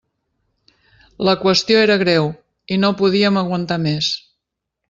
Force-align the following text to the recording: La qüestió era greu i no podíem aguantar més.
La 1.29 1.35
qüestió 1.43 1.83
era 1.83 1.99
greu 2.05 2.31
i 2.77 2.81
no 2.85 2.93
podíem 3.03 3.41
aguantar 3.43 3.83
més. 3.89 4.13